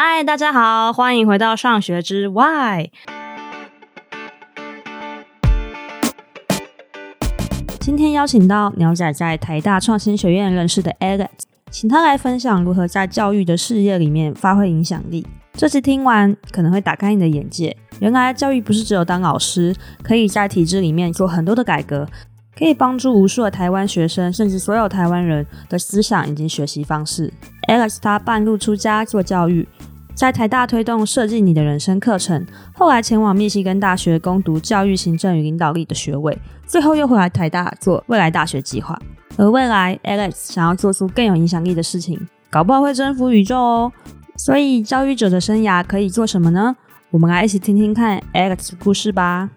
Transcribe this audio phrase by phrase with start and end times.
[0.00, 2.90] 嗨，大家好，欢迎回到上学之 Why。
[7.80, 11.26] 今天邀请到鸟仔在台大创新学院认识的 Alex，
[11.72, 15.26] 请他来分享如何在教育的事业里面发挥影响力。
[15.54, 19.74] 这次听完可能会打开你的眼界，原来教育不是只有当老师，
[20.04, 22.06] 可以在体制里面做很多的改革。
[22.56, 27.32] 可以帮助无数的台湾学生，甚至所有台湾人的思想以及学习方式。
[27.68, 29.68] Alex 他半路出家做教育，
[30.18, 36.36] 在台大推动设计你的人生课程，后来前往密西根大学攻读教育行政与领导力的学位，
[36.66, 39.00] 最后又回来台大做未来大学计划。
[39.36, 42.18] 而未来 Alex 想要做出更有影响力的事情，
[42.50, 43.92] 搞不好会征服宇宙哦。
[44.36, 46.74] 所以教育者的生涯可以做什么呢？
[47.12, 49.48] 我们来一起听听看 Alex 的故事吧。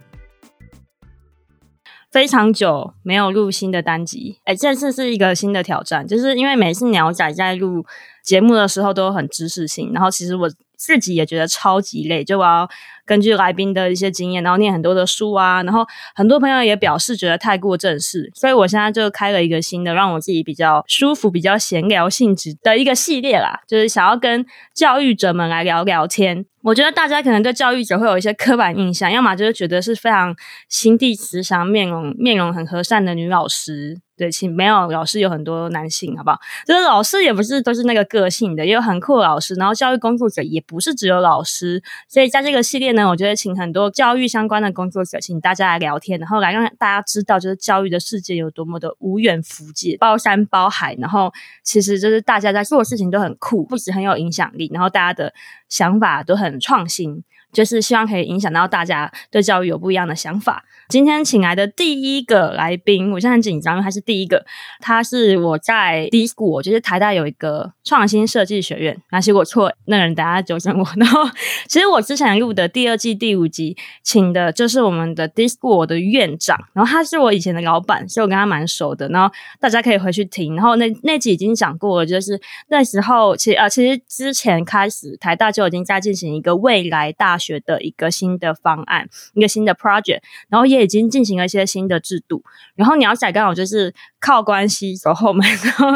[2.11, 7.85] 非常久没有录新的单集，哎，这次是一个新的挑战，就是因为每次鸟仔在录
[8.21, 12.67] 节目的时候都很知识性，然后其实我自己也觉得超级累，就我要
[13.05, 26.44] 根据来宾的一些经验，然后念很多的书啊，然后很多朋友也表示觉得太过正式，所以我现在就开了一个新的，让我自己比较舒服、比较闲聊性质的一个系列啦，就是想要跟教育者们来聊聊天。
[26.64, 30.36] 我觉得大家可能对教育者会有一些刻板印象，要么就是觉得是非常
[30.67, 34.00] 心地慈祥、面容面容很和善的女老师。
[34.22, 36.38] 对，其实没有老师有很多男性，好不好？
[36.67, 39.55] 就是老师也不是都是那个个性的，也有很酷的老师。
[39.55, 50.94] 然后教育工作者也不是只有老师，所以在这个系列呢，我觉得请很多教育相关的工作者，请大家来聊天，然后来让大家知道，就是教育的世界有多么的无远弗届、包山包海。
[50.99, 51.33] 然后
[51.64, 55.33] 其实就是大家在做的事情都很酷，不止很有影响力，然后大家的
[55.67, 57.23] 想法都很创新。
[57.52, 60.63] 就是希望可以影响到大家对教育有不一样的想法。
[60.89, 64.45] 今天请来的第一个来宾，我现在很紧张，因为他是第一个。
[64.81, 69.02] 他是我在 DISCO，就是台大有一个创新设计学院。
[69.09, 70.85] 那其实我错，那个人等下纠正我。
[70.97, 71.23] 然后，
[71.67, 76.58] 其实我之前录的第二季第五集，请的就是我们的 DISCO 的院长。
[76.73, 79.08] 然后他是我以前的老板，所以我跟他蛮熟的。
[79.08, 80.58] 然后大家可以回去听。
[80.58, 82.37] 然后那那集已经讲过了，就是
[82.67, 92.43] 那时候其实啊，其实之前开始台大就已经在进行一个未来大学的一个新的方案，一个新的 project，然后也已经进行了一些新的制度。
[92.75, 95.87] 然后鸟仔刚好就是靠关系走后门， 然后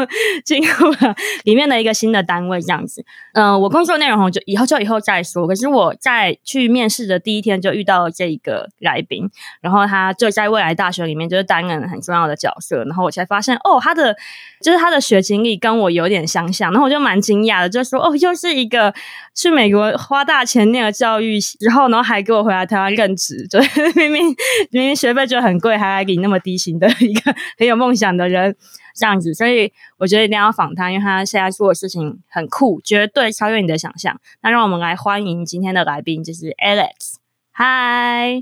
[0.44, 1.14] 进入了
[1.44, 3.04] 里面的一个新的单位这样子。
[3.34, 5.46] 嗯、我工作内容就以后就以后再说。
[5.46, 9.30] 可是我在去面试的第一天就遇到了这一个来宾，
[9.60, 12.84] 然后他就在未来大学里面就是担任很重要的角色。
[12.84, 14.16] 然后我才发现哦，他的
[14.60, 18.92] 就是他的学经历跟我有点相像，然后我就蛮惊讶的，就说哦，又是一个
[19.34, 21.35] 去美国花大钱念了教育。
[21.40, 23.58] 之后，然后还给我回来台湾任职，就
[23.94, 24.36] 明 明
[24.70, 28.56] 明明学费就很贵，还来给你那么低薪的一个很有梦想的人
[28.94, 34.20] 这样子，所以我觉得一定要访他，因为他现在做的事情很酷，绝对超越你的想象。
[34.42, 37.16] 那让我们来欢迎今天的来宾，就是 Alex。
[37.58, 38.36] Hi，Hello。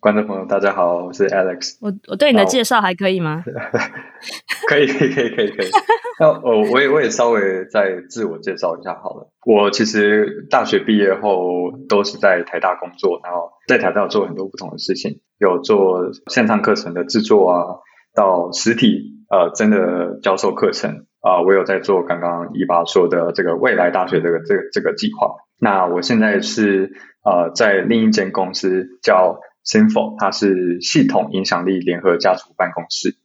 [0.00, 1.76] 观众朋友，大家好，我是 Alex。
[1.80, 3.42] 我我对你的介绍还可以吗？
[4.68, 5.66] 可以，可以，可以，可以， 可以。
[6.20, 9.28] 那我我也我也稍微再自我介绍一下好了。
[9.44, 17.78] 我其实大学毕业后都是在台大工作，然后在台大做很多不同的事情，有做线上课程的制作啊，
[18.14, 25.34] 到实体呃真的教授课程啊，呃，我有在做刚刚一八说的这个未来大学这个这个这个计划。
[25.60, 26.92] 那我现在是
[27.24, 29.40] 呃在另一间公司叫。
[29.68, 33.16] S i n f o 它是系统影响力联合家族办公室。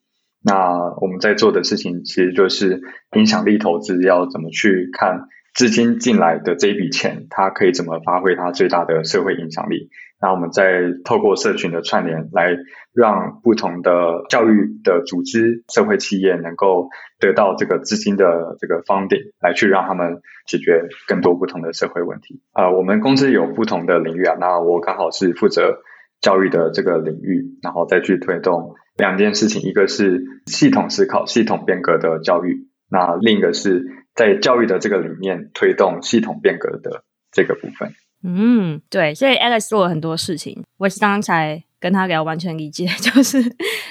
[0.44, 2.82] 那我们在做的事情，其实就是
[3.16, 9.90] 影响力投资要怎么去看资金进来的这一笔钱，它可以怎么发挥它最大的社会影响力。
[10.20, 12.58] 那我们再透过社群的串联，来
[12.94, 16.90] 让不同的教育的组织、社会企业能够
[17.22, 22.42] 得到这个资金的这个 funding，来去让他们解决更多不同的社会问题。
[22.52, 25.80] 啊、我们公司有不同的领域啊，那我刚好是负责。
[26.24, 33.86] 教育的这个领域，然后再去推动两件事情，一个是系统思考、系统变革的教育，那另一个是
[34.16, 37.94] 在教育的这个里面推动系统变革的这个部分。
[38.24, 41.64] 嗯，对，所以 Alex 做了很多事情，我是刚才。
[41.84, 43.44] 跟他聊完全理解， 就是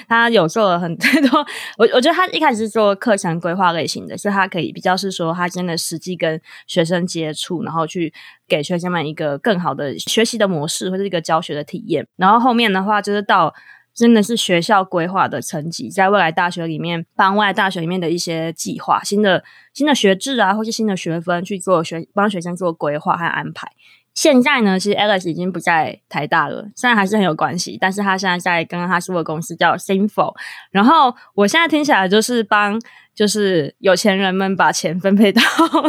[0.07, 1.45] 他有做了很多。
[1.77, 8.11] 我我觉得他一开始是做课程规划类型的，所以他可以比较是说他真的实际跟学生接触，然后去
[8.47, 12.07] 给学生们一个更好的学习的模式或者一个教学的体验。
[12.15, 13.53] 然后后面的话就是到
[13.93, 23.67] 真的是学校规划的层级，在未来大学里面帮未来大学里面的一些计划、新的新的学制啊，或是新的学分去做学帮学生做规划和安排。
[24.13, 30.33] 现在呢，其实 Alex 已经不在台大了，虽然还是很有关系，但是他现在在刚刚他说的公司叫 Sinfo
[30.71, 32.79] 然后我现在听起来就是帮
[33.15, 35.41] 就是有钱人们把钱分配到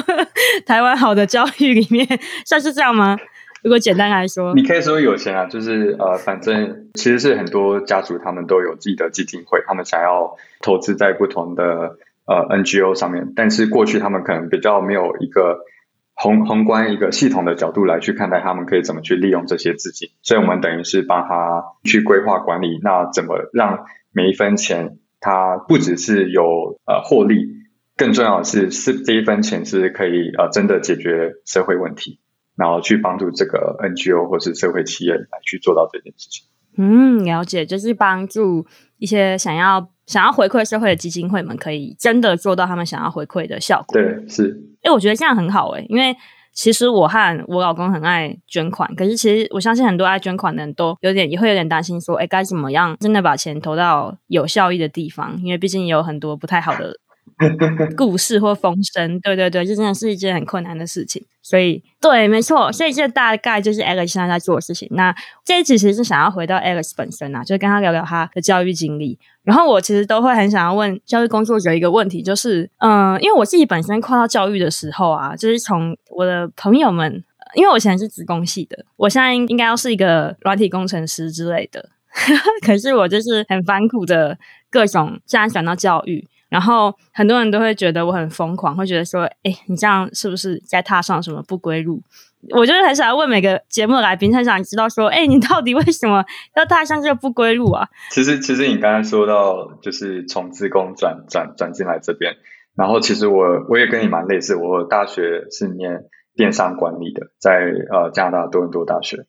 [0.66, 2.06] 台湾好的教育里面，
[2.46, 3.16] 算是这样吗？
[3.62, 15.60] 如果简单来说，你可以说有钱啊，就是呃，反正其实是很多家族他们都有自己的基金会，他们想要投资在不同的呃 NGO 上面，但是过去他们可能比较没有一个
[16.14, 27.48] 宏宏观一个系统的角度来去看待他们可以怎么去利用这些资金，所以我们等于是帮他去规划管理，那怎么让每一分钱它不只是有呃获利，
[27.96, 32.20] 更重要的是是这一分钱是可以呃真的解决社会问题。
[32.56, 36.46] 然后去帮助这个 NGO 或是社会企业来去做到这件事情。
[36.76, 38.64] 嗯，了解，就是帮助
[38.98, 44.00] 一些想要想要回馈社会的基金会们，可以真的做到他们想要回馈的效果。
[44.00, 44.56] 对，是。
[44.84, 46.16] 哎，我觉得这样很好哎，因为
[46.52, 55.36] 其实我和我老公很爱捐款，可是其实我相信很多爱捐款的人都有点也会有点担心说，哎，该怎么样真的把钱投到有效益的地方？
[55.42, 56.94] 因为毕竟有很多不太好的。
[57.96, 61.24] 故事或风声，对对对，这真的是一件很困难的事情。
[61.42, 64.88] 所以，对，没错，所以这大概就是 Alex 现在在做的事情。
[64.92, 69.18] 那这一集其实是想要回到 Alex 本身啊，就是跟他聊聊他的教育经历。
[69.42, 77.22] 然后我其实都会很想要问教育工作者一个问题，就是，嗯，因为我自己本身跨到教育的时候啊，就是从我的朋友们，
[77.54, 81.90] 因为我以前是资工系的，我现在应该要是一个软体工程师之类的，
[82.64, 84.38] 可是我就是很反骨的
[84.70, 86.26] 各种，既然想到教育。
[86.48, 92.00] 然后很多人都会觉得我很疯狂，会觉得说：“哎，你这样是不是在踏上什么不归路？”
[92.54, 96.22] 我就是很想要问每个节目来宾，很想知道说：“哎，你到底为什么
[96.54, 102.34] 要踏上这个不归路啊？”其实，其实你刚才说到，就是从自工转转转进来这边，
[102.76, 106.04] 然后其实我我也跟你蛮类似，我大学是念
[106.36, 109.24] 电商管理的，在呃加拿大多伦多大学，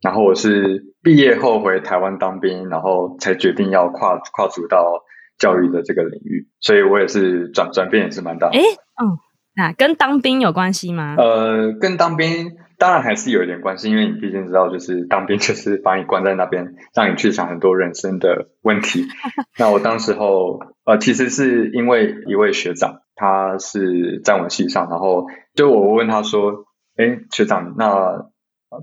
[0.00, 5.02] 然后我是毕业后回台湾当兵，然后才决定要跨跨足到。
[5.42, 8.56] 教育的这个领域，所以我也是转转变也是蛮大的。
[8.56, 9.18] 诶嗯，
[9.56, 11.16] 那跟当兵有关系吗？
[11.18, 19.04] 呃，跟当兵当然还是有一点关系，因为你毕竟知道，就是当兵就是把你关在那边，让你去想很多人生的问题。
[19.58, 26.66] 那我当时候呃，其实是因为一位学长，他是在我系上，然后就我问他说
[26.96, 28.26] ：“诶，学长，那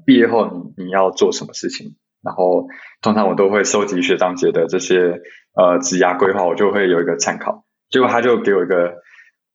[0.06, 2.68] 毕业后你你要做什么事情？”然后
[3.02, 5.22] 通常我都会收集学长姐的这些。
[5.56, 8.96] 呃，职涯规划我就会有一个参考，结果他就给我一个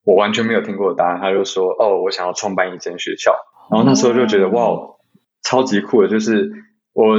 [0.04, 3.34] 我完全没有听过的答案，他就说：“哦，我想要创办一间学校。”
[3.70, 4.76] 然后那时候就觉得哇，
[5.42, 6.50] 超级酷的，就是
[6.92, 7.18] 我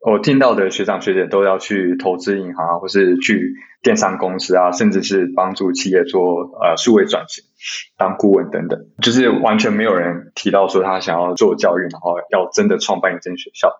[0.00, 7.44] 我听到的学长学姐都要去投资银行啊，或是去电商公司啊，甚至是帮助企业做呃数位转型
[7.98, 13.70] 当顾问等等，就是完全没有人提到说他想要做教育，然后要真的创办一间学校。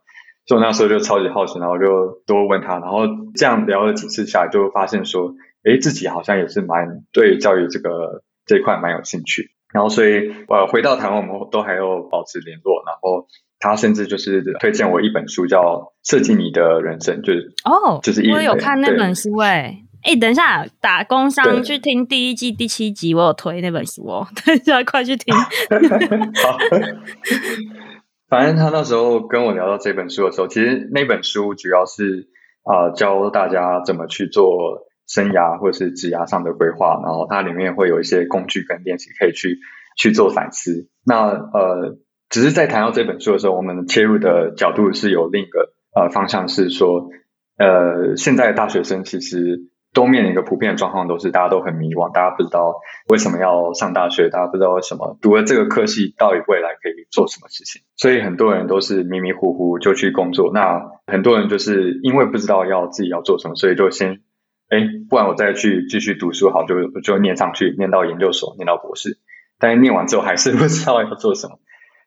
[0.46, 3.00] 所以我那时候就超级好奇，然后就多问他，然后
[3.34, 9.50] 这样聊了几次下来，就发现说，诶，自己好像也是蛮对教育这个这一块蛮有兴趣。
[9.72, 12.82] 然后所以呃，回到台湾，我们都还有保持联络。
[12.86, 13.26] 然后
[13.58, 15.60] 他甚至就是推荐我一本书，叫
[16.08, 19.84] 《设计你的人生》，就是哦，就是我有看那本书诶。
[20.04, 25.34] 诶，等一下，打工商去听第一季第七集，我有推那本书哦， 等一下快去听。
[25.34, 26.58] 好。
[28.34, 32.30] 反正他那时候跟我聊到这本书的时候，其实那本书主要是
[32.64, 39.60] 啊、呃、教大家怎么去做生涯或是职涯上的规划，然后它里面会有一些工具跟练习可以去
[39.96, 40.88] 去做反思。
[41.06, 41.96] 那呃，
[42.28, 47.10] 只是在谈到这本书的时候，我们切入的角度是有另一个呃方向，是说
[47.56, 49.70] 呃现在的大学生其实。
[49.94, 60.50] 都面临一个普遍的状况，都是大家都很迷惘，大家不知道为什么要上大学，大家不知道为什么读了这个科系到底未来可以做什么事情，所以很多人都是迷迷糊糊就去工作。
[60.52, 64.20] 那很多人就是因为不知道要自己要做什么，所以就先，
[64.68, 69.20] 哎，不然我再去继续读书好，就就念上去，念到研究所，念到博士，
[69.60, 71.60] 但是念完之后还是 不知道要做什么，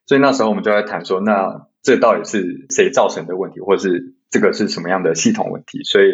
[0.05, 5.83] 所以那时候我们就在谈说，那这到底是谁造成的问题，或是这个是什么样的系统问题？
[5.83, 6.07] 所以。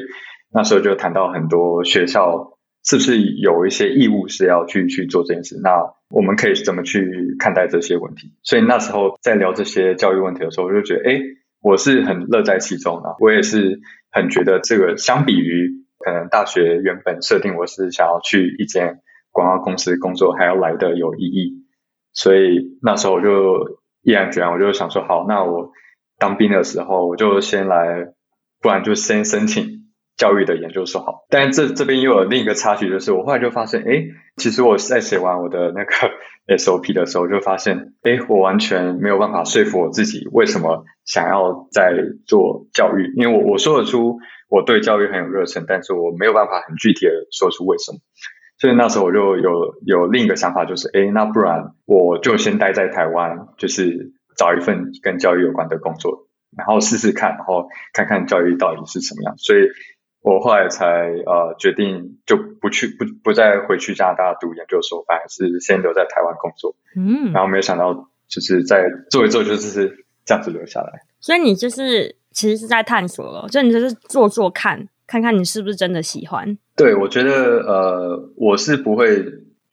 [0.54, 5.60] 那时候就谈到很多学校是不是有一些义务是要去去做这件事？
[5.64, 8.34] 那我们可以怎么去看待这些问题？
[8.44, 11.20] 所以那时候在聊这些教育问题的时候，我就觉得，哎，
[11.62, 13.16] 我是很乐在其中的。
[13.20, 13.80] 我也是
[14.12, 19.00] 很觉得这个相比于可能大学原本设定我是想要去一间
[19.32, 21.66] 广告公司工作还要来得有意义。
[22.12, 25.72] 所以那时候我就毅然决然，我就想说，好，那我
[26.20, 28.14] 当兵的时候我就先来，
[28.62, 29.83] 不然就先申请。
[30.24, 34.06] 教育的研究所好，但这这边又有另一个插曲，就是我后来就发现，哎，
[34.38, 35.92] 其实我在写完我的那个
[36.58, 41.92] SOP 的时候，就发现，哎，我完全没有办法说服我自己，为什么想要在
[42.26, 43.12] 做教育？
[43.18, 48.00] 因为我我说得出我对教育很有热忱，但是我没有办法很具体的说出为什么。
[48.58, 49.52] 所以那时候我就有
[49.86, 59.36] 有另一个想法，就是哎，那不然我就先待在台湾，就是找一份跟教育有关的工作，然后试试看，然后看看教育到底是什么样。
[59.38, 59.68] 所以
[60.24, 66.76] 我后来才呃决定就不去不不再回去加拿大读研究所，反而是先留在台湾工作。
[66.96, 71.02] 嗯，然后没有想到就是在做一做就是这样子留下来。
[71.20, 74.88] 所以你就是其实是在探索了，就你就是做做看。
[75.06, 76.58] 看看你是不是真的喜欢？
[76.78, 79.24] 对，我觉得呃，我是不会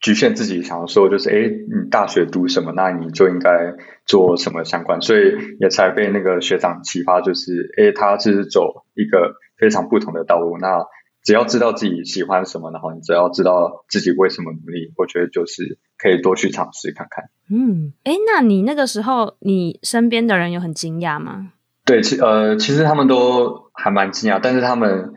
[0.01, 3.73] 局限自己，想要说就是，哎，你大学读什么，那你就应该
[4.05, 10.57] 做什么相关，所以也才被那个学长启发，就是，哎，他是走一个非常不同的道路。
[10.57, 10.87] 那
[11.23, 17.29] 只要知道自己喜欢什么，然后你只要知道自己为什么努力，我觉得就是可以多去尝试看看。
[17.49, 21.53] 嗯，哎，那你那个时候，你身边的人有很惊讶吗？
[21.85, 25.13] 对，其呃，其实他们都还蛮惊讶，但是他们。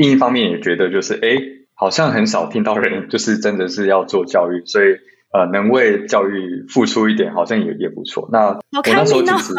[0.00, 1.42] 另一方面也觉得就是，哎，
[1.74, 4.94] 好像很少听到人就是真的是要做教育，所以
[5.30, 8.28] 呃，能为教育付出一点，好像也也不错。
[8.32, 9.54] 那我那时候其实，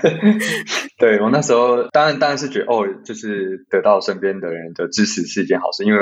[0.98, 5.98] 对我那时候当然当然是觉得，哦，就是得到身边的人的支持是一件好事，因为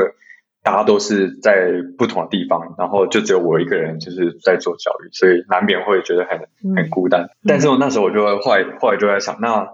[0.62, 7.22] 大家都是在不同的地方，然后就只有我一个人就是在做教育，所以难免会觉得很很孤单。
[7.24, 9.70] 嗯、但是我那时候我就会后来后来就在想，那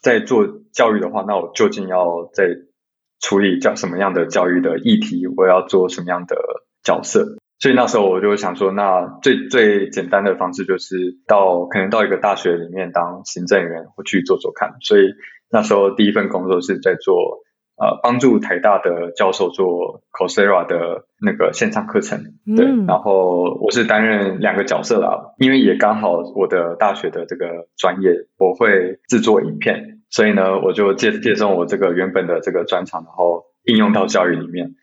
[0.00, 2.48] 在做教育的话，那我究竟要在
[3.20, 6.36] 处理教什么样的教育的议题，我要做什么样的
[6.82, 7.36] 角色？
[7.58, 14.74] 所以那时候我就想说，那最最简单的方式就是到可能到一个大学里面当行政员，或去做做看。
[14.80, 15.14] 所以
[15.50, 17.16] 那时候第一份工作是在做
[17.76, 22.20] 呃帮助台大的教授做 Coursera 的那个线上课程，
[22.56, 30.02] 对，嗯、然后我是担任两个角色啦，因为也刚好我的大学的这个专业，我会制作影片。
[30.08, 34.74] 所以呢，我就借借重我这个原本的这个专长，然后应用到教育里面。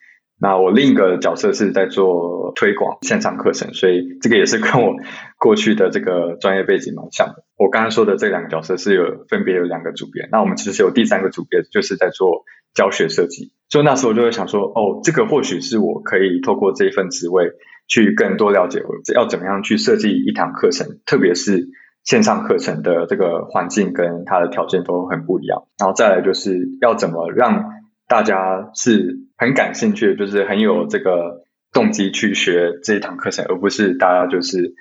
[0.44, 4.94] 那我另一个角色是在做推广线上课程，所以这个也是跟我
[5.40, 7.46] 过去的这个专业背景蛮像的。
[7.58, 12.44] 我刚刚说的这两个角色是有分别有两个组别，那我们其实有第三个组别，就是在做
[12.76, 13.54] 教学设计。
[13.70, 17.54] 所以那时候我就会想说，哦，这个或许是我可以透过这一份职位
[17.88, 21.70] 去更多了解我要怎么样去设计一堂课程，特别是。
[22.06, 27.64] 线上课程的这个环境跟它的条件都很不一样，然后再来就是要怎么让
[28.10, 34.76] 大家是很感兴趣，就是很有这个动机去学这一堂课程，而不是大家就是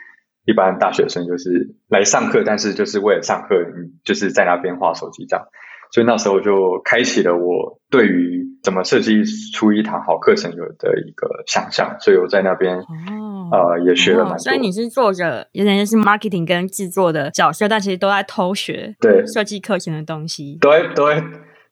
[0.45, 3.57] 一般大学生就是来上课，但是就是为了上课，
[4.05, 5.47] 就是在那边画手机这样。
[5.91, 12.79] 所以那时候就开启了我对于怎么设计出一堂好课程有的一个想象，所以我在那边。
[12.79, 20.57] 哦呃，也学了蛮多，所以你是做着有点是 marketing 跟制作的角色，但其实都在偷学对设计课程的东西。
[20.59, 21.23] 对对，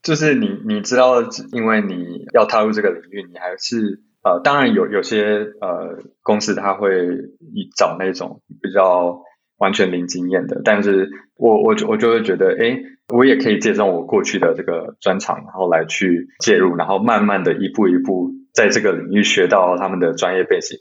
[0.03, 6.91] 就是你你知道，因为你要踏入这个领域，你还是呃，当然有有些呃公司他会
[7.77, 9.23] 找那种比较
[9.59, 20.79] 完全零经验的，但是我我我就会觉得，哎，我也可以借重我过去的这个专长，然后来去介入，然后慢慢的一步一步在这个领域学到他们的专业背景。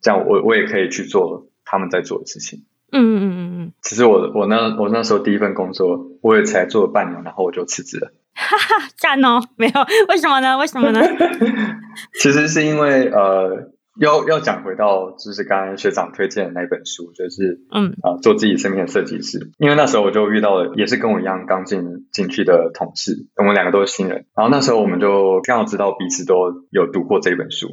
[0.00, 2.64] 这样我我也可以去做他们在做的事情。
[2.90, 3.72] 嗯嗯嗯嗯嗯。
[3.82, 8.12] 其实我我那我那时候第一份工作，我也才做了半年，然后我就辞职了。
[8.34, 9.40] 哈哈，赞哦！
[9.56, 9.72] 没有，
[10.08, 10.56] 为什么呢？
[10.58, 11.00] 为什么呢？
[12.20, 13.70] 其实是因为呃，
[14.00, 19.50] 要要讲回到就是刚刚学长推荐的那本书，就是嗯啊、呃，做自己生命的设计师。
[19.58, 24.26] 因为那时候我就遇到了也是跟我一样刚进进去的同事，我们两个都是新人。
[24.34, 27.68] 然后那时候我们就刚好知道彼此都有读过这本书。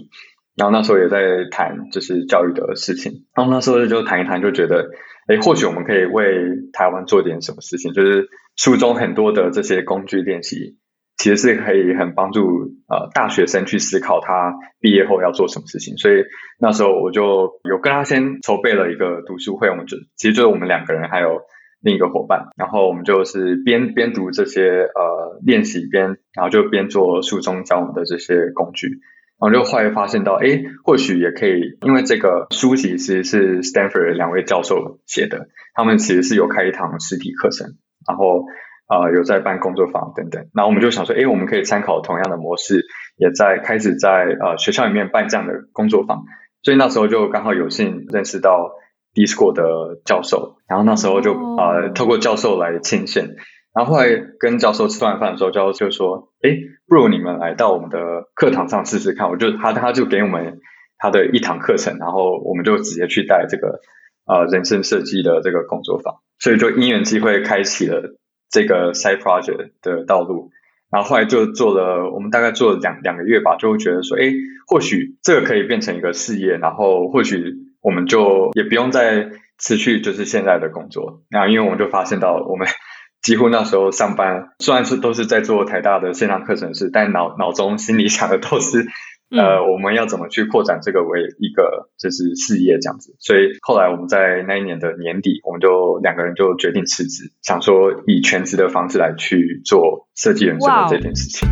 [0.57, 4.89] 然后那时候也在谈就是教育的事情，然后那时候就谈一谈，就觉得，
[5.27, 7.93] 哎，或许我们可以为台湾做点什么事情。
[7.93, 8.27] 就是
[8.59, 10.75] 书中很多的这些工具练习，
[11.15, 12.41] 其实是可以很帮助
[12.89, 15.95] 呃大学生去思考他毕业后要做什么事情。
[15.95, 16.25] 所以
[16.59, 21.39] 那时候我就有跟他先筹备了一个读书会，我们就其实就是我们两个人还有
[21.79, 28.99] 另一个伙伴，然后我们就是边边读这些呃练习边，然后就边做书中教我们的这些工具。
[29.39, 37.77] 然后就后来发现到，哎，或许也可以，因为这个书籍其实是 Stanford 两位教授写的，他们其实是有开一堂实体课程，
[38.09, 38.43] 然后
[38.89, 40.47] 呃有在办工作坊等等。
[40.53, 42.83] 那我们就想说，哎，我们可以参考同样的模式，
[43.15, 46.23] 也在开始在呃学校里面办这样的工作坊。
[46.63, 48.71] 所以那时候就刚好有幸认识到
[49.13, 53.35] D-School 的教授，然后那时候就呃透过教授来牵线。
[53.71, 57.99] 然后后来跟教授吃完饭的时候，教授就说：“哎，不如你们来到我们的
[58.33, 60.59] 课堂上试试看。”我就他他就给我们
[60.97, 63.79] 他的一堂课程，然后我们就直接去带这个
[64.29, 68.15] 呃人生设计的这个工作坊，所以就因缘机会开启了
[68.51, 70.51] 这个 side project 的道路。
[70.91, 74.31] 然后后来就做了，我们大概做了两两个月吧，就会觉得说，哎，
[74.67, 81.23] 或许这个可以变成一个事业，然后或许我们就也不用再持续就是现在的工作。
[81.29, 82.67] 然后因为我们就发现到，我们
[83.21, 88.87] 几乎那时候上班，虽然是都是在做台大的线上课程室，但脑脑中心里想的都是。
[89.31, 93.15] 呃，我们要怎么去扩展这个为一个就是事业这样子？
[93.19, 101.47] 所以后来我们在那一年的年底，我们就两个人就决定辞职，想说以全职的方式来去做设计人生的这件事情。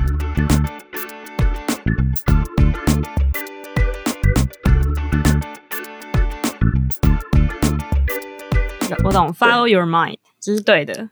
[9.03, 11.09] 我懂，Follow your mind，这是对的。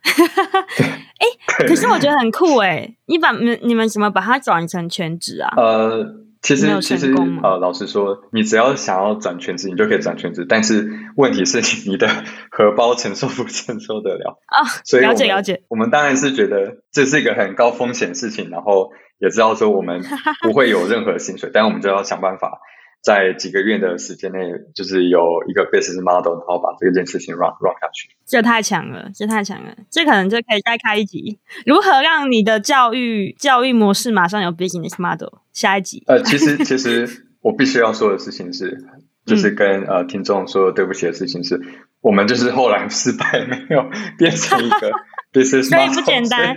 [1.20, 1.28] 哎，
[1.68, 5.54] 可是我觉得很酷哎，你把你你们怎么把它转成全职啊？
[5.58, 6.25] 呃。
[6.46, 7.12] 其实其实
[7.42, 10.46] 呃，老实说，你只要想要转全职，你就可以转全职。
[10.48, 11.60] 但是问题是
[11.90, 12.08] 你的
[12.52, 14.62] 荷包承受不承受得了啊？
[14.86, 15.64] 所以了解了解。
[15.70, 20.04] 我们当然是觉得这是一个很高风险的事情，然后也知道说我们
[20.44, 22.60] 不会有任何薪水，但我们就要想办法。
[23.02, 24.40] 在几个月的时间内，
[24.74, 28.10] 就是有一个 business model，然后把这件事情 run run 下去。
[28.26, 31.38] 这太强了，这太强了，这可能就可以再开一集。
[31.68, 35.30] 如何让你的教育教育模式马上有 business model？
[35.56, 36.04] 下一集。
[36.06, 38.78] 呃，其实其实我必须要说的事情是，
[39.26, 41.60] 就是跟、嗯、呃听众说对不起的事情是，
[42.02, 44.92] 我们就是后来失败，没有变成一个。
[45.36, 46.56] 所以不简单，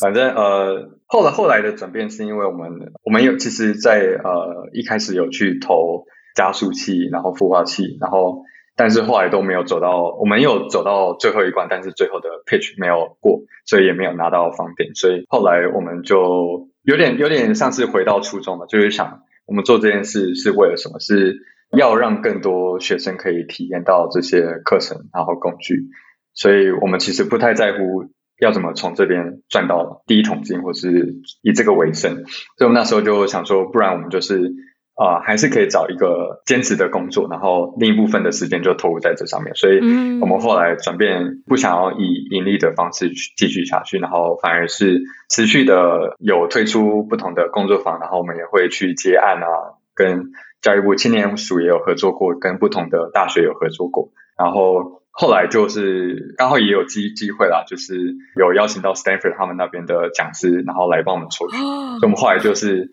[0.00, 8.42] 反正呃，后来后来的转变是因为我们我们有其实在，在呃一开始有去投加速器，然后孵化器，然后
[8.74, 20.98] 但是后来都没有走到，我们有走到最后一关，但是最后的 pitch 没有过，所以也没有拿到 funding，所以后来我们就有点有点像是回到初中了，就是想我们做这件事是为了什么？
[21.00, 21.40] 是
[21.76, 25.88] 要让更多学生可以体验到这些课程，然后工具，
[26.32, 28.10] 所以我们其实不太在乎。
[28.38, 32.26] 要怎么从这边赚到第一桶金，或是以这个为生？
[32.58, 34.52] 所以我们那时候就想说，不然我们就是
[34.96, 39.54] 啊、呃，还是可以找一个兼职的工作，然后另一部分的时间就投入在这上面。
[39.54, 39.78] 所以
[40.20, 50.32] 我们后来转变，不想要以盈利的方式去继续下去，然后反而是持续的有推出不同的工作坊，然后我们也会去接案啊，跟
[50.62, 55.02] 教育部青年署也有合作过，跟不同的大学有合作过，然后。
[55.18, 61.56] 后来就是刚好也有机机会啦，就是有邀请到 Stanford 他们那边的讲师，然后来帮我们抽取。
[61.56, 62.90] 所以我们后来就是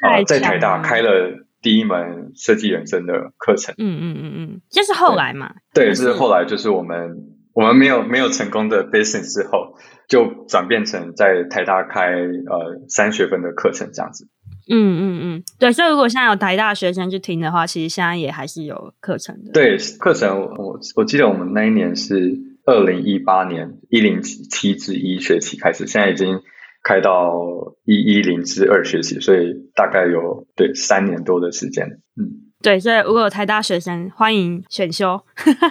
[0.00, 3.74] 啊，在台大开了第一门设计人生的课程。
[3.78, 5.52] 嗯嗯嗯嗯，这是后来嘛？
[5.74, 7.16] 对，这是后来就是我们
[7.52, 9.76] 我们没有没有成功的 business 之后，
[10.08, 14.26] 就转变成在台大开呃三学分的课程这样子。
[14.68, 19.52] 嗯嗯嗯，对，所以如果现在有台大学生去听的话，其实现在也还是有课程的。
[19.52, 26.40] 对，课程我我记得我们那一年是二零一八年一零七至一学期开始，现在已经
[26.82, 27.32] 开到
[27.84, 31.86] 一一零至二学期，所以大概有对三年多的时间。
[32.16, 35.20] 嗯，对，所以如果有台大学生，欢迎选修。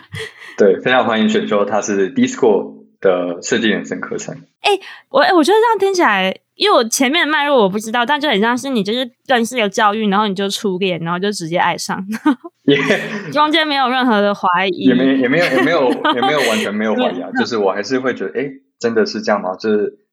[0.57, 4.35] 对，非常欢迎选修，它是 D-School 的设计人生课程。
[4.61, 4.71] 哎，
[5.09, 6.35] 我我觉得这样听起来。
[6.53, 11.99] 因为我前面的脉络我不知道，但就很像是你就是认识了教育，然后你就初恋，然后就直接爱上，
[12.65, 12.77] 也
[13.31, 18.47] 中间没有任何的怀疑，也没也没有也没有也没有完全没有 怀疑啊，就是我还是会觉得，哎，
[18.79, 19.55] 真的是这样吗？
[19.59, 19.69] 这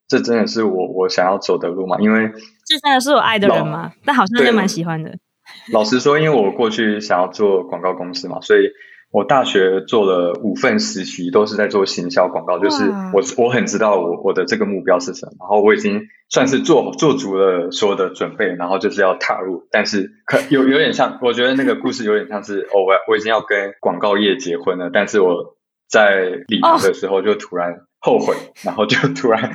[0.09, 1.99] 这真的是我我想要走的路吗？
[2.01, 2.33] 因为
[2.67, 3.93] 这真的是我爱的人吗？
[4.05, 5.19] 但好像就蛮喜欢的。
[5.73, 8.71] 老实说，因为我过去想要做广告公司嘛，所以。
[9.11, 12.59] 我大学做了五份实习，都是在做行销广告。
[12.59, 19.67] 就是我我很知道我我的这个目标是什么，然后我已经算是做做足了所有的准备，然后就是要踏入。
[19.71, 25.57] 但是可有有点像，我觉得那个故事有点像是哦，我我已经要跟广告业结婚了，但是我
[25.89, 29.55] 在礼堂的时候就突然后悔，然后就突然。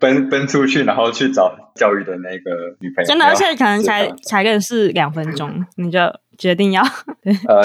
[0.00, 3.06] 奔奔出去，然后去找教育的那个女朋友。
[3.06, 6.00] 真的，而且可能才才认识两分钟，你就
[6.38, 6.82] 决定要？
[7.46, 7.62] 呃，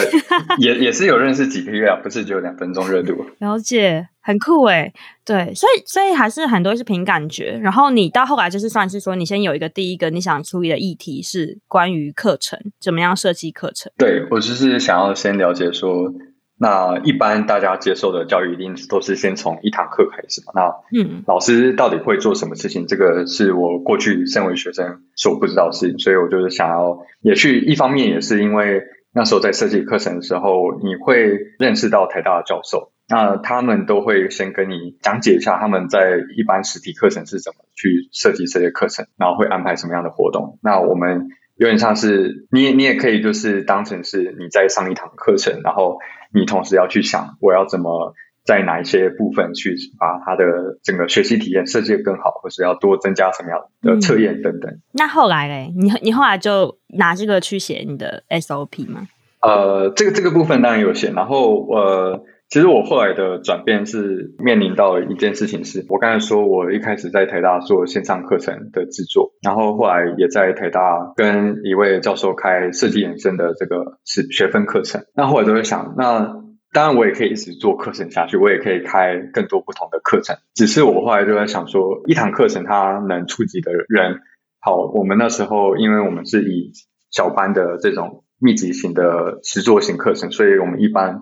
[0.60, 3.26] 也也是有认识几个月啊，不是只有两分钟热度。
[3.40, 4.94] 了解，很酷诶。
[5.24, 7.58] 对，所以所以还是很多是凭感觉。
[7.64, 13.92] 然后你到后来就是算是说，你先有一个第一个你想处理的议题是关于课程，怎么样设计课程？
[13.98, 16.14] 对，我就是想要先了解说。
[16.58, 20.54] 那一般大家接受的教育一定都是先从一堂课开始嘛？
[20.56, 22.88] 那嗯，老师到底会做什么事情？
[22.88, 27.60] 这个是我过去身为学生所不知道的事情，所以我就是想要也去。
[27.60, 40.60] 一方面也是因为那时候在设计课程的时候，你会认识到台大的教授，那他们都会先跟你讲解一下他们在一般实体课程是怎么去设计这些课程，然后会安排什么样的活动。
[40.62, 46.00] 那我们有点像是你，你也可以就是当成是你在上一堂课程，然后。
[46.34, 48.14] 你同时要去想，我要怎么
[48.44, 54.70] 在哪一些部分去把它的整个学习体验设计的更好，或是要多增加什么样的测验等等。
[54.70, 59.08] 嗯、那后来嘞，你你后来就拿这个去写你的 SOP 吗？
[59.42, 62.26] 呃，这个这个部分当然有写，然后呃。
[62.48, 75.04] 其实我后来的转变是面临到一件事情是，我刚才说，我一开始在台大做线上课程的制作，然后后来也在台大跟一位教授开设计延伸的这个是学分课程。
[75.16, 80.38] 那后来都在想，那当然我也可以一直做课程下去，我也可以开更多不同的课程。
[80.54, 84.22] 只是我后来就在想说，一堂课程它能触及的人，
[84.60, 86.72] 好，我们那时候因为我们是以
[87.10, 91.22] 小班的这种密集型的实作型课程，所以我们一般。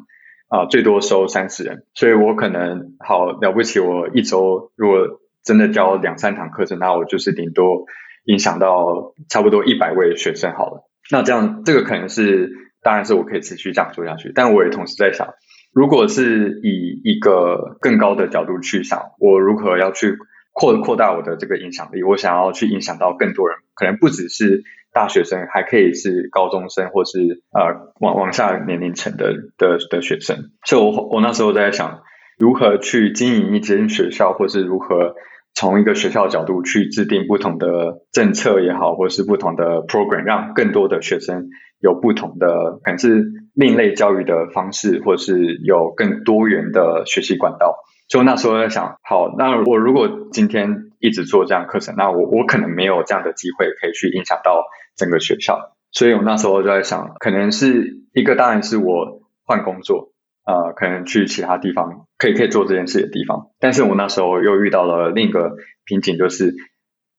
[0.54, 3.80] 啊，最多收三十人，所以我可能好了不起。
[3.80, 7.86] 我一周如果真的教两三堂课程，那我就是顶多
[8.26, 10.88] 影响到差不多一百位学生好了。
[11.10, 12.52] 那这样这个可能是，
[12.84, 14.32] 当然是我可以持续这样做下去。
[14.36, 15.34] 但我也同时在想，
[15.74, 20.18] 如果是以一个更高的角度去想，我如何要去
[20.52, 22.04] 扩扩大我的这个影响力？
[22.04, 24.63] 我想要去影响到更多人，可能不只是。
[24.93, 32.01] 大学生还可以是高中生，或是呃往往下年龄层的的的学生，所以我我那时候在想，
[32.38, 35.15] 如何去经营一间学校，或是如何
[35.56, 47.77] 从一个学校角度去制定不同的政策也好，或是不同的 program，让更多的学生有不同的可能是另类教育的方式，或是有更多元的学习管道。
[48.10, 54.63] 就那时候在想，好，那我如果今天一直做这样课程，那我我可能没有这样的机会可以去影响到
[54.95, 60.12] 整个学校，所以我那时候就在想，可能是一个当然是我换工作，
[60.45, 66.53] 呃，可能去其他地方可以可以做这件事的地方，但是我那时候又遇到了另一个瓶颈，就是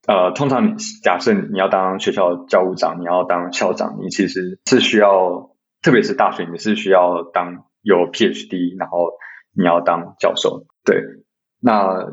[0.07, 5.51] 呃，通常你假设你要当学校教务长，你要当校长，你其实是需要，
[5.83, 9.11] 特别是大学，你是需要当有 PhD，然后
[9.53, 11.03] 你要当教授，对，
[11.61, 12.07] 那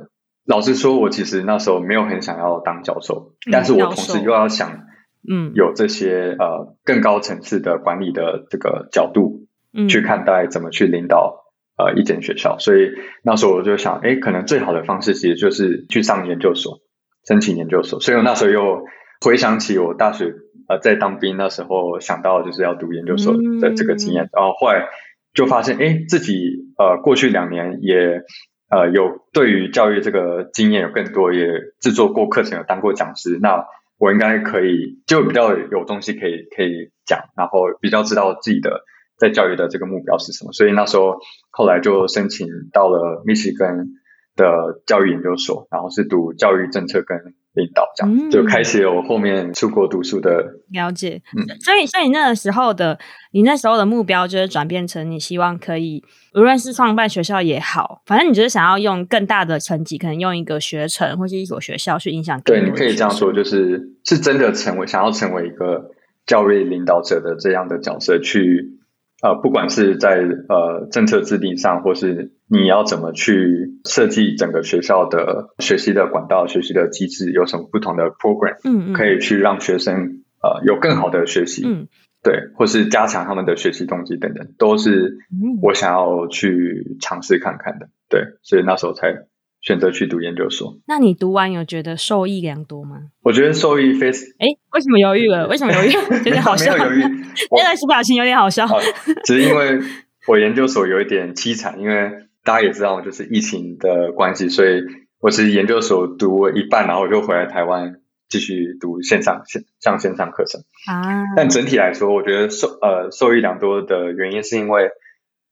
[0.46, 4.88] 老实说，我其实那时候没有很想要当教授，嗯、但是我同时又要想。
[5.30, 11.44] 嗯，有这些呃更高层次的管理的这个角度，嗯，去看待怎么去领导
[11.78, 12.90] 呃一间学校，所以
[13.24, 16.80] 那时候我就想，哎，可能最好的方式其实就是去上研究所，
[17.28, 18.00] 申请研究所。
[18.00, 18.84] 所以我那时候又
[19.24, 20.34] 回想起我大学
[20.68, 24.88] 呃在当兵那时候想到就是要读研究所的这个经验，嗯，然后后来
[25.36, 26.34] 就发现，哎，自己
[26.80, 28.24] 呃过去两年也
[28.72, 31.46] 呃有对于教育这个经验有更多，也
[31.80, 33.64] 制作过课程，有当过讲师，那。
[34.02, 38.82] 我应该可以，就比较有东西可以可以讲，然后比较知道自己的
[39.16, 41.20] 在教育的这个目标是什么，所以那时候
[41.52, 43.94] 后来就申请到了密西根
[44.36, 51.22] 的教育研究所，然后是读教育政策跟领导，这样、嗯、就开始有后面出国读书的了解。
[51.38, 52.98] 嗯，所以所以那个时候的
[53.34, 56.04] 你那时候的目标就是转变成你希望可以。
[56.34, 62.40] 无论是创办学校也好，反正你就是想要用更大的成绩，可能用一个学程或是一所学校去影响。
[62.46, 65.92] 对，你可以这样说，就是是真的成为想要成为一个
[66.26, 68.80] 教育领导者的这样的角色，去
[69.22, 70.18] 呃，不管是在
[70.50, 81.64] 呃政策制定上，或是你要怎么去设计整个学校的学习的管道、学习的机制，有什么不同的 program，嗯，嗯，可以去让学生呃有更好的学习。
[81.66, 81.88] 嗯。
[82.24, 85.18] 对，或是加强他们的学习动机等等，都是
[85.60, 87.90] 我想要去尝试看看的。
[88.10, 89.26] 对，所以那时候才
[89.62, 90.78] 选择去读研究所。
[90.88, 92.98] 那你读完有觉得受益良多吗？
[93.24, 94.22] 我觉得受益非常。
[94.40, 95.48] 哎，为什么犹豫了？
[95.48, 95.92] 为什么犹豫？
[96.26, 96.74] 有点好笑。
[96.76, 98.68] 没有犹豫，原来是表情有点好笑。
[98.68, 98.80] 好，
[99.24, 99.80] 只是因为
[100.28, 102.12] 我研究所有一点凄惨，因为
[102.44, 104.82] 大家也知道，就是疫情的关系，所以
[105.20, 107.96] 我是研究所读了一半，然后我就回来台湾。
[108.32, 114.88] 继续读线上线上线上课程啊，但整体来说，我觉得受呃受益良多的原因是因为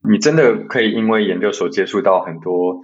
[0.09, 2.79] 你真的可以因为研究所接触到很多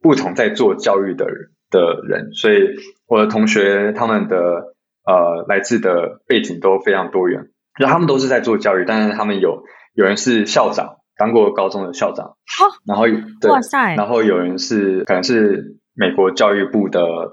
[0.00, 1.26] 不同在做教育的
[1.70, 4.36] 的人，所以我的同学他们的
[5.04, 9.62] 呃来自的背景都非常多元，就他们都是在做教育，但是他们有
[9.94, 12.36] 有人是校长，当过高中的校长，
[12.86, 13.06] 然后
[13.40, 17.32] 对，哇塞，然后有人是可能是美国教育部的。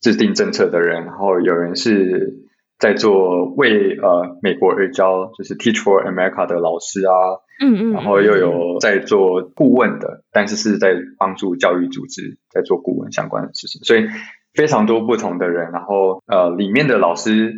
[0.00, 2.32] 制定政策的人，然后有人是
[2.78, 7.12] 在做为呃美国而教，就是 Teach for America 的老师啊，
[7.60, 14.06] 嗯嗯，然后又有在做顾问的，但是是在帮助教育组织在做顾问相关的事情，所以
[14.54, 17.52] 非常多不同的人，然后呃里面的老师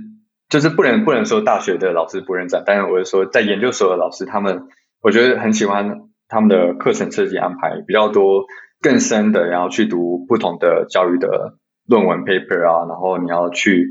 [0.49, 4.69] 就是不能不能说大学的老师不认真，但是我是说在研究所的老师，他们
[5.03, 8.45] 我觉得很喜欢他们的课程设计安排比较多
[8.81, 11.57] 更深的，然后去读不同的教育的。
[11.87, 13.89] 论文 paper 啊，然后你要去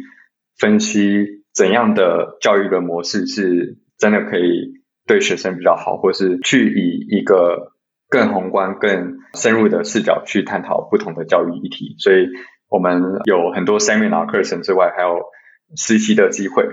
[0.60, 4.74] 分析怎样的教育的模式是真的可以
[5.08, 7.72] 对学生比较好，或是去以一个
[8.10, 11.95] 更宏观、更深入的视角去探讨不同的教育议题。
[11.98, 12.28] 所以
[12.69, 15.22] 我们有很多 seminar 课程之外，还有
[15.76, 16.63] 实习的机会。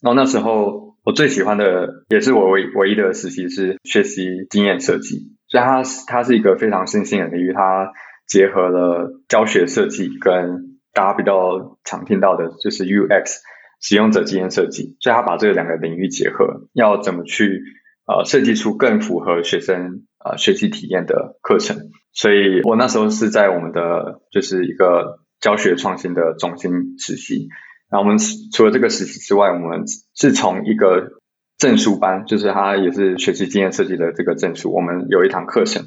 [0.00, 5.36] 然后那时候我最喜欢的，也是我唯唯一的实习是学习经验设计。
[5.48, 7.92] 所以它它是一个非常新兴的领域，它
[8.26, 13.40] 结合了教学设计跟大家比较常听到的就是 UX
[13.80, 14.96] 使用者经验设计。
[15.00, 17.62] 所以他把这两个领域结合，要怎么去
[18.06, 21.90] 呃设计出更符合学生呃学习体验的课程。
[22.12, 27.48] 所以我那时候是在我们的就是一个教学创新的中心实习。
[27.90, 28.18] 然后我们
[28.52, 31.20] 除了这个实习之外，我们是从一个
[31.58, 34.72] 证书班，就是它也是学习经验设计的这个证书。
[34.72, 35.84] 我们有一堂课程，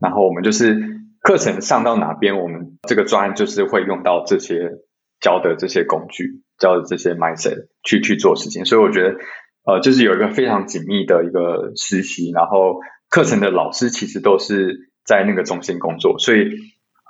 [0.00, 0.74] 然后我们就是
[1.26, 4.70] 课程上到哪边，我们这个专案就是会用到这些
[5.20, 8.64] 教的这些工具，教的这些 mindset 去去做事情。
[8.64, 9.16] 所以我觉得，
[9.64, 12.78] 呃，就是有一个非常紧密的一个实习，然后
[13.10, 16.50] 课程的老师其实都是在那个中心工作，所以。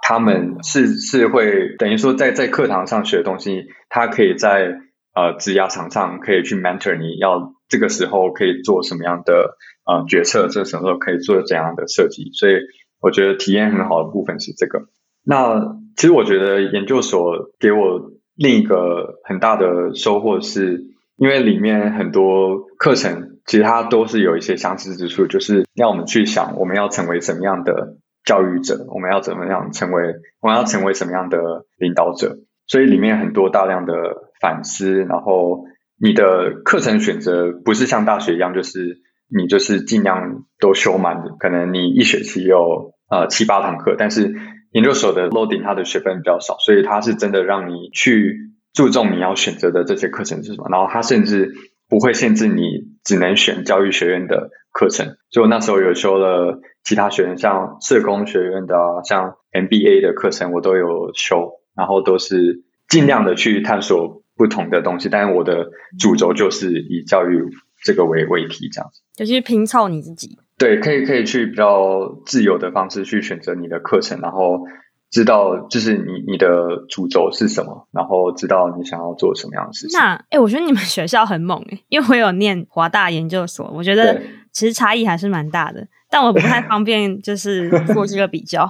[0.09, 4.79] 他们是是会等于说在在课堂上学的东西，他可以在
[5.15, 12.31] 呃职涯场上可以去 mentor 你要这个时候可以做什么样的呃决策，这个时候可以做怎样的设计。
[12.35, 12.53] 所以
[13.01, 14.87] 我觉得体验很好的部分是这个。
[15.25, 20.85] 那其实我觉得研究所给我另一个很大的收获是，
[21.17, 27.97] 因为里面很多课程其实它都是有一些相似之处，就是让我们去想我们要成为什么样的。
[28.27, 30.03] 教育者，我们要怎么样成为？
[30.41, 31.39] 我们要成为什么样的
[31.79, 32.39] 领导者？
[32.67, 33.95] 所以里面很多大量的
[34.41, 35.63] 反思，然后
[35.97, 44.35] 你的课程选择不是像大学一样，就是你就是尽量都修满的，可能你一学期有呃七八堂课，但是
[44.73, 51.55] 研究所的 loading 它的学分比较少，所以它是真的让你去注重你要选择的这些课程是什么，然后它甚至
[51.89, 52.63] 不会限制你
[53.05, 55.17] 只能选教育学院的课程。
[55.31, 56.61] 就那时候有修了。
[56.87, 65.09] 其他学院像社工学院的、啊，像 MBA 的课程，我都有修，然后都是尽量的去探索不同的东西。
[65.09, 65.67] 但是我的
[65.99, 67.43] 主轴就是以教育
[67.87, 69.01] 这个为为题，这样子。
[69.15, 70.37] 就是拼凑你自己。
[70.59, 74.65] 对，可以可以去比较自由的方式去选择你的课程，然后
[75.11, 79.99] 知道就是你你的主轴是什么，然后知道你想要做什么样的事情。
[79.99, 84.21] 那哎、欸，我觉得你们学校很猛哎，因为我有念华大研究所，我觉得
[84.51, 85.87] 其实差异还是蛮大的。
[86.17, 88.67] 但我不太方便，就是 做这个比较。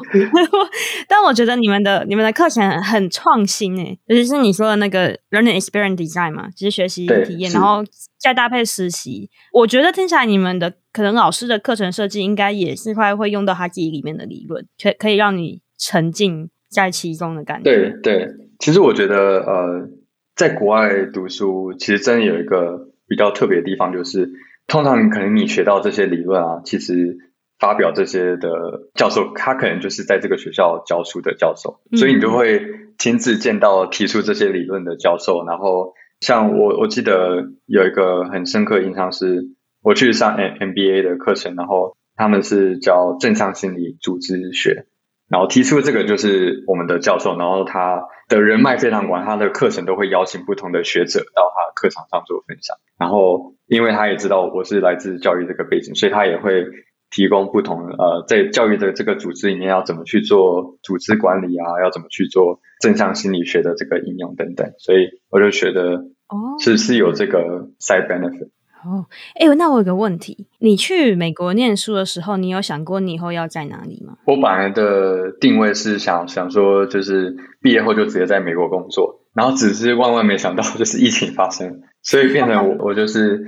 [1.06, 7.84] 但我觉得你们的你们的课程很创新诶，尤其是你说的那个 learning experience design 嘛，就是学习体验，然后
[8.18, 9.30] 再搭配实习。
[9.52, 17.70] 我觉得听起来你们的可能老师的课程设计应该也是会会用到他自己里面的理论，可可以让你沉浸在其中的感觉。
[17.70, 18.28] 对对，
[18.58, 19.88] 其实我觉得呃，
[20.34, 24.32] 在国外读书其实真的有一个比较特别的地方，就是
[24.66, 27.18] 通常可能你学到这些理论啊，其实。
[27.58, 28.50] 发表这些的
[28.94, 32.60] 教授，他可能就是在这个学校教书的教授，嗯、所以你就会
[32.98, 35.42] 亲自见到提出这些理论的教授。
[35.46, 39.46] 然后，像我，我记得有一个很深刻印象是，
[39.82, 44.84] 我去上 MBA 的课程，然后他们是教正向心理组织学，
[45.30, 52.76] 然后提出这个就是我们的教授，然后他的人脉非常广，他的课程都会邀请不同的学者到他的课堂上做分享。
[52.98, 56.66] 然后，因为他也知道我是来自教育这个背景，所以他也会。
[57.10, 68.50] 提供不同呃，在教育的这个组织里面要怎么去做组织管理啊，要怎么去做正向心理学的这个应用等等，所以我就觉得哦，是是有这个 side benefit。
[68.84, 74.18] 哦，哎，那我有个问题，你去美国念书的时候，你有想过你以后要在哪里吗？
[74.26, 83.44] 我本来的定位是想想说，就是毕业后就直接在美国工作，然后只是万万没想到，就是疫情发生，所以变成我 我就是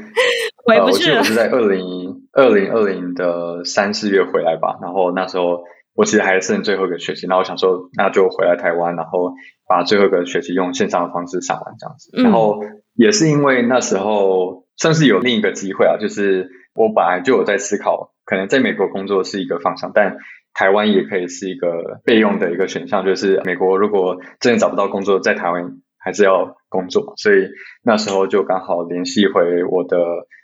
[0.64, 0.80] 回不去了。
[0.80, 2.07] 呃，我记得我是在二零。
[2.32, 5.64] 二零二零的三四月回来吧，然后那时候
[5.94, 9.32] 我其实还剩最后一个学期，然后我想说那就回来台湾，然后
[9.66, 12.10] 把最后一个学期用线上的方式上完这样子。
[12.22, 12.60] 然后
[12.94, 20.18] 也是因为那时候算是有另一个机会啊，就是我本来就有在思考，可能在美国工作是一个方向，但
[20.54, 27.48] 台湾也可以是一个备用的一个选项，就是美国如果真的找不到工作，在台湾还是要工作，所以
[27.82, 29.96] 那时候就刚好联系回我的。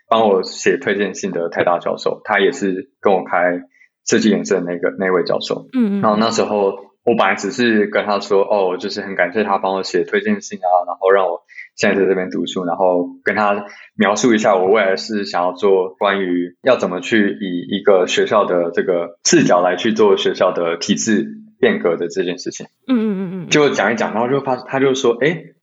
[0.09, 3.63] 帮我写推荐信的泰大教授，他也是跟我开
[4.07, 5.67] 设计研证的那个那位教授。
[5.73, 6.01] 嗯嗯。
[6.01, 11.43] 然后那时候我本来只是跟他说，哦，就是很感谢他帮我写推荐信啊，然后让我
[11.75, 21.27] 现在在这边读书，然后跟他描述一下我未来是想要做关于要怎么去以一个学校的这个视角来去做学校的体制
[21.59, 22.67] 变革的这件事情。
[22.89, 23.49] 嗯嗯嗯嗯。
[23.49, 25.54] 就讲一讲，然后就发，他就说，哎。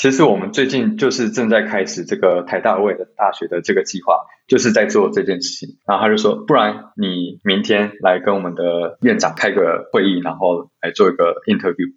[0.00, 4.14] 其实我们最近就是正在开始这个台大未来大学的这个计划，
[4.48, 5.76] 就是在做这件事情。
[5.86, 11.92] 然后他就说，不然你明天来跟我们的院长开个会议，然后来做一个 interview。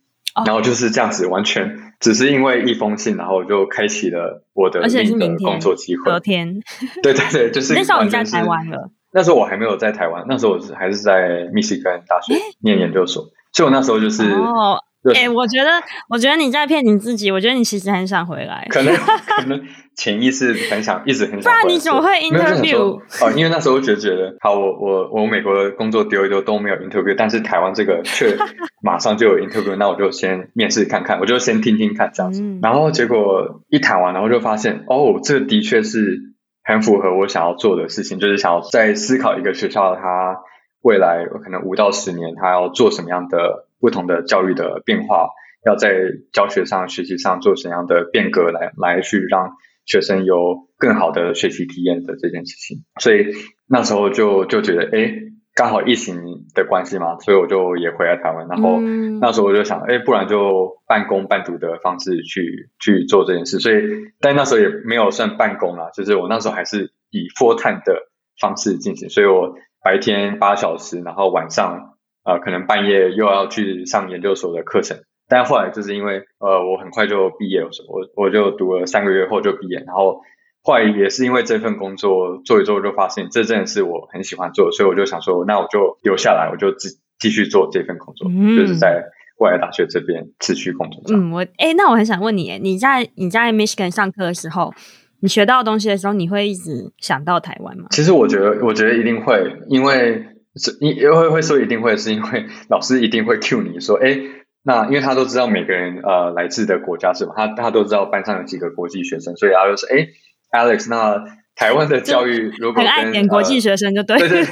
[0.46, 6.04] 然后就是这样子，完全只是因为一封信，然后就开启了我的另一个工作机会。
[6.04, 6.60] 隔天，
[7.02, 8.92] 对对对，就是 那时候你在台湾了。
[9.14, 14.24] 那时候我还没有在台湾，那时候我是还是在密西根大学念研究所，所以我那时候就是。
[14.30, 15.70] 哦哎、欸，我觉得，
[16.10, 17.30] 我觉得你在骗你自己。
[17.30, 18.96] 我觉得你其实很想回来，可能
[19.38, 19.62] 可能
[19.96, 21.62] 潜意识很想，一直很想回来。
[21.64, 23.00] 不然你怎么会 interview？
[23.22, 28.38] 哦，因为那时候觉得觉得，好，我我我美国的工作丢一丢都没有 interview，但是台湾这个却
[28.82, 32.42] 马上就有 interview，那我就先面试看看，我就先听听看这样子。
[32.42, 36.22] 嗯、然后结果一谈完，然后就发现，哦，这的确是
[36.64, 40.38] 很符合我想要做的事情，就是想要在思考一个学校，它
[40.82, 43.68] 未来可能五到十年，它要做什么样的。
[43.84, 45.28] 不同的教育的变化，
[45.66, 45.94] 要在
[46.32, 49.52] 教学上、学习上做怎样的变革来，来来去让
[49.86, 52.86] 学生有更好的学习体验的这件事情。
[53.02, 53.34] 所以
[53.68, 55.14] 那时候就就觉得，哎，
[55.54, 56.16] 刚好疫情
[56.56, 58.48] 的关系嘛，所以我就也回来台湾。
[58.48, 58.80] 然后
[59.20, 63.60] 那时候我就想，哎，不然就半工半读的方式去去做这件事。
[63.60, 63.84] 所以，
[64.22, 67.98] 但那时候也没有算半工啦，就是我那时候还是以 full time 的
[68.40, 69.10] 方式进行。
[69.10, 71.90] 所以我白天八小时，然后晚上。
[72.24, 80.22] 啊、呃，可能半夜又要去上研究所的课程，但后来就是因为呃，我很快就毕业了，我我就读了三个月后就毕业，然后
[80.64, 89.04] 后来也是因为这份工作做一做，就发现这真的是我很喜欢做，所以我就想说，那我就留下来，我就继继续做这份工作，嗯、就是在
[89.40, 91.02] 未来大学这边持续工作。
[91.14, 94.74] 嗯，我诶，那我很想问你，你在你在 Michigan 上课的时候，
[95.20, 97.88] 你学到的东西的时候，你会一直想到台湾吗？
[97.92, 100.24] 其实我觉得，我觉得一定会，因为。
[100.56, 104.20] 是，你会会说一定会，是因为老师一定会 cue 你说，哎，
[104.64, 107.34] 那因为他都知道每个人呃来自的国家是吧？
[107.36, 110.10] 他他都知道班上有几个国际学生，所以他就说，哎
[110.52, 114.46] ，Alex，那台湾的教育如果跟很爱点国际学生就对，对对，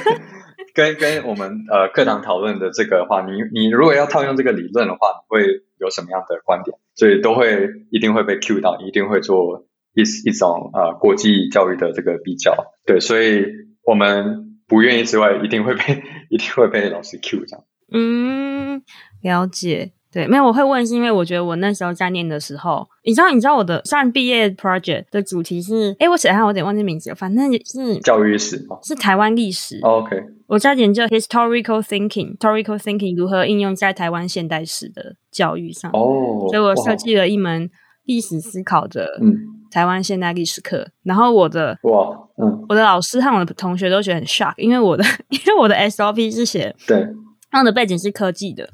[0.74, 6.76] 跟跟我们呃课堂讨论的这个的话，你你如果要套用这个理论的话，你会有什么样的观点？
[6.96, 13.46] 所以都会一定会被 cue 到，一定会做一一种呃国际教育的这个比较，对，所以
[13.84, 14.48] 我们。
[14.72, 17.62] 不愿意之外，一定会被 一定会被老师 cue 这样。
[17.92, 18.82] 嗯，
[19.20, 19.92] 了解。
[20.10, 28.78] 对，没有，我会问是因为我觉得我那时候在念的时候，你知道，你知道我的上毕业 project 的主题是，哎，我写下我有点忘记名字了，反正是教育史吗？
[28.82, 29.78] 是台湾历史。
[29.82, 35.90] Oh, OK，我在研究 historical thinking，historical thinking 如何应用在台湾现代史的教育上。
[35.92, 37.70] 哦，oh, 所以我设计了一门
[38.04, 39.61] 历史思考的，嗯。
[39.72, 47.08] 台湾现代历史课，然后我的哇，嗯，我的老师和我的同学都觉得很 shock，因为我的 因为我的 SOP 是写对，
[47.50, 48.64] 他们的背景是科技的，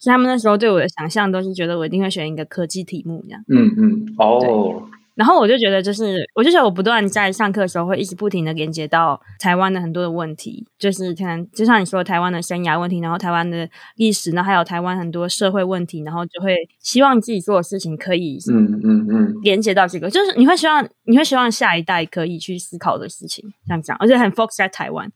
[0.00, 4.82] 所以他们那时候对我的想象都是觉得我一定会选一个科技题目这样，嗯嗯，哦。
[5.18, 25.10] 然后我就觉得，就是我就觉得我不断在上课的时候会一直不停的连接到台湾的很多的问题，就是可能就像你说台湾的生涯问题，然后台湾的历史，然后还有台湾很多社会问题，然后就会希望自己做的事情可以嗯嗯嗯连接到这个，就是你会希望你会希望下一代可以去思考的事情，这样讲，而且很 focus 在台湾。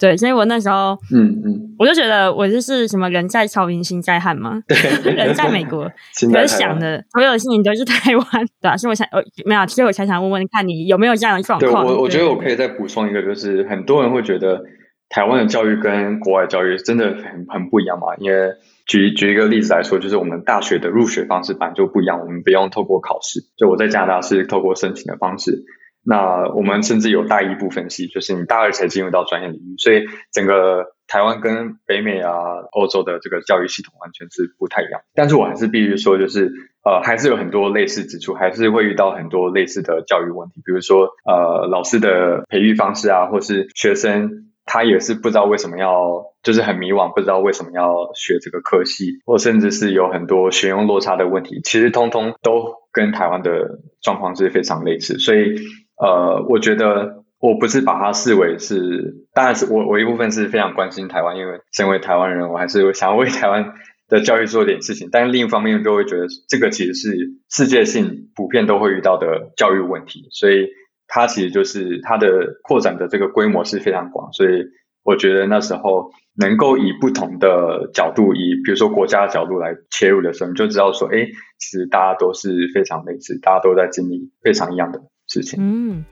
[0.00, 5.84] 对，所以我那时候，嗯嗯，我就觉得我就是什么人在曹营心在汉嘛， 对，人在美国，
[6.32, 8.24] 可是想的所有的事情都是台湾，
[8.60, 8.76] 对吧？
[8.76, 11.86] 所以我想，我没有，所以我才想问问看你有没有这样的状况。
[11.86, 14.64] 对，我我觉得我可以再补充一个，就是很多人会觉得
[15.10, 18.16] 台湾的教育跟国外教育真的很很不一样嘛。
[18.18, 18.54] 因为
[18.86, 25.64] 举举一个例子来说，就是我们大学的入学方式本来就不一样，我们不用透过考试，就我在加拿大是透过申请的方式。
[26.02, 32.32] 那我们甚至有大一部分系，就是你大二才进入到专业领域，所以整个台湾跟北美啊、
[32.72, 35.02] 欧洲的这个教育系统完全是不太一样。
[35.14, 36.52] 但是我还是必须说，就是
[36.84, 55.56] 呃，还是有很多类似之处，还是会遇到很多类似的教育问题，比如说呃，老师的培育方式啊，或是学生他也是不知道为什么要，就是很迷惘，不知道为什么要学这个科系，或甚至是有很多学用落差的问题，其实通通都跟台湾的状况是非常类似，所以。
[56.00, 63.74] 呃，我觉得我不是把它视为是，当然是我我一部分是非常关心台湾，因为身为台湾人，我还是想要为台湾
[64.08, 65.10] 的教育做点事情。
[65.12, 67.16] 但另一方面，就会觉得这个其实是
[67.50, 70.68] 世界性普遍都会遇到的教育问题，所以
[71.06, 72.28] 它其实就是它的
[72.62, 74.32] 扩展的这个规模是非常广。
[74.32, 74.64] 所以
[75.02, 81.26] 我觉得那时候能够以不同的角度，以比如说国家的角度来切入的时候，你就知道说，哎，
[81.58, 85.00] 其实大家都是非常类似，大家都在经历非常一样的。
[85.30, 85.58] 事情。
[85.62, 86.04] 嗯，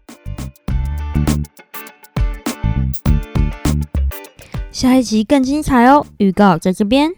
[4.71, 6.07] 下一集更精彩哦！
[6.19, 7.11] 预告在这边。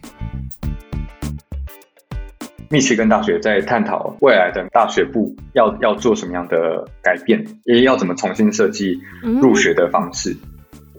[2.70, 10.34] 密歇根大学在探讨未来的大学部要要做什么样的改变，也要怎么重新设计入学的方式。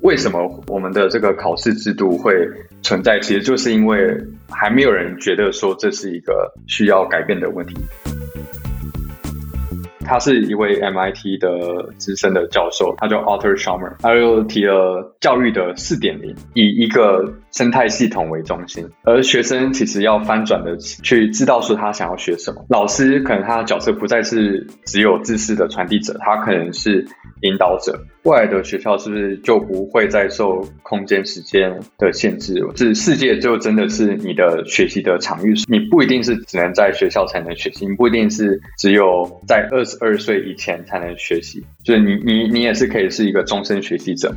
[0.02, 2.34] 为什么我们的这个考试制度会
[2.82, 3.20] 存在？
[3.22, 4.16] 其实就是因为
[4.50, 7.76] 还没有人觉得说这是一个需要改变的问题。
[10.06, 22.66] 他是一位 MIT 的资深的教授，他叫 Arthur Schommer，他又提了教育的四点零，以一个生态系统为中心，而学生其实要翻转的去知道说他想要学什么。
[22.70, 27.06] 老师可能他的角色不再是只有知识的传递者，他可能是
[27.42, 28.00] 引导者。
[28.24, 32.64] 未来的学校是不是就不会再受空间时间的限制？
[32.76, 44.34] 是世界就真的是你的学习的场域，你不一定是只能在学校才能学习，你不一定是只有在二十二岁以前才能学习，就是你你你也是可以是一个终身学习者。